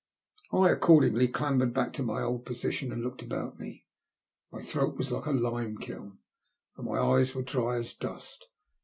I 0.51 0.71
accordingly 0.71 1.27
clambered 1.27 1.75
back 1.75 1.93
to 1.93 2.01
my 2.01 2.23
old 2.23 2.43
position, 2.43 2.91
and 2.91 3.03
looked 3.03 3.21
about 3.21 3.59
me. 3.59 3.85
My 4.51 4.59
throat 4.59 4.97
was 4.97 5.11
like 5.11 5.27
a 5.27 5.31
lime 5.31 5.77
kiln, 5.77 6.17
and 6.75 6.87
my 6.87 6.97
eyes 6.97 7.35
were 7.35 7.43
dry 7.43 7.75
as 7.75 7.93
dust. 7.93 8.47